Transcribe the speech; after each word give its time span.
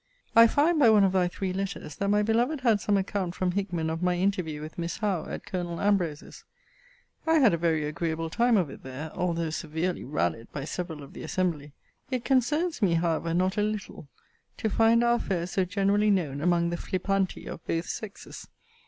I 0.35 0.47
find, 0.47 0.79
by 0.79 0.89
one 0.89 1.03
of 1.03 1.11
thy 1.11 1.27
three 1.27 1.53
letters, 1.53 1.95
that 1.97 2.07
my 2.09 2.23
beloved 2.23 2.61
had 2.61 2.81
some 2.81 2.97
account 2.97 3.35
from 3.35 3.51
Hickman 3.51 3.87
of 3.91 4.01
my 4.01 4.15
interview 4.15 4.59
with 4.59 4.79
Miss 4.79 4.97
Howe, 4.97 5.27
at 5.29 5.45
Col. 5.45 5.79
Ambrose's. 5.79 6.43
I 7.27 7.35
had 7.35 7.53
a 7.53 7.57
very 7.57 7.85
agreeable 7.85 8.31
time 8.31 8.57
of 8.57 8.71
it 8.71 8.81
there; 8.81 9.11
although 9.13 9.51
severely 9.51 10.03
rallied 10.03 10.51
by 10.51 10.65
several 10.65 11.03
of 11.03 11.13
the 11.13 11.21
assembly. 11.21 11.73
It 12.09 12.25
concerns 12.25 12.81
me, 12.81 12.95
however, 12.95 13.31
not 13.35 13.57
a 13.57 13.61
little, 13.61 14.07
to 14.57 14.71
find 14.71 15.03
our 15.03 15.17
affair 15.17 15.45
so 15.45 15.65
generally 15.65 16.09
known 16.09 16.41
among 16.41 16.71
the 16.71 16.77
flippanti 16.77 17.45
of 17.45 17.63
both 17.67 17.85
sexes. 17.87 18.47